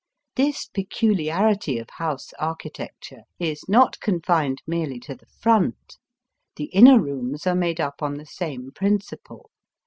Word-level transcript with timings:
This 0.35 0.65
peculiarity 0.65 1.77
of 1.77 1.87
house 1.91 2.33
architecture 2.39 3.21
is 3.37 3.61
not 3.67 3.99
confined 3.99 4.63
merely 4.65 4.99
to 5.01 5.13
the 5.13 5.27
front. 5.27 5.97
The 6.55 6.71
inner 6.73 6.99
rooms 6.99 7.45
are 7.45 7.53
made 7.53 7.79
up 7.79 8.01
on 8.01 8.15
the 8.15 8.25
same 8.25 8.71
principle. 8.71 9.51